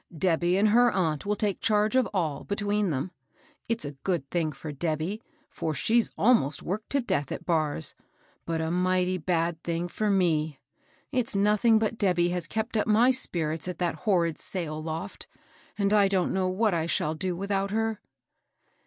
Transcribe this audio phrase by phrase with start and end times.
[0.17, 3.11] Debby and her aunt will take charge of all, between them.
[3.69, 7.93] It's a good thing for Debby, for she's almost worked to death at 's,
[8.43, 10.57] but a mighty bad thing for me.
[11.11, 15.27] It's nothing but Debby has kept up my spirits at that horrid sail loft,
[15.77, 17.99] and I don't know what I shall do without her."